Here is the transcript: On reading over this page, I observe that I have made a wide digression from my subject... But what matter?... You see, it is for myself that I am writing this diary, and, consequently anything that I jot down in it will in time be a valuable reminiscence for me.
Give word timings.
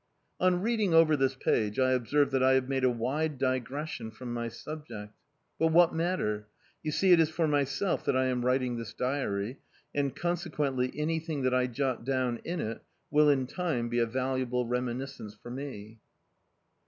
On 0.39 0.63
reading 0.63 0.95
over 0.95 1.15
this 1.15 1.35
page, 1.35 1.77
I 1.77 1.91
observe 1.91 2.31
that 2.31 2.41
I 2.41 2.53
have 2.53 2.67
made 2.67 2.83
a 2.83 2.89
wide 2.89 3.37
digression 3.37 4.09
from 4.09 4.33
my 4.33 4.47
subject... 4.47 5.13
But 5.59 5.67
what 5.67 5.93
matter?... 5.93 6.47
You 6.81 6.91
see, 6.91 7.11
it 7.11 7.19
is 7.19 7.29
for 7.29 7.47
myself 7.47 8.03
that 8.05 8.17
I 8.17 8.25
am 8.25 8.43
writing 8.43 8.77
this 8.77 8.95
diary, 8.95 9.59
and, 9.93 10.15
consequently 10.15 10.91
anything 10.95 11.43
that 11.43 11.53
I 11.53 11.67
jot 11.67 12.03
down 12.03 12.39
in 12.43 12.59
it 12.61 12.81
will 13.11 13.29
in 13.29 13.45
time 13.45 13.89
be 13.89 13.99
a 13.99 14.07
valuable 14.07 14.65
reminiscence 14.65 15.35
for 15.35 15.51
me. 15.51 15.99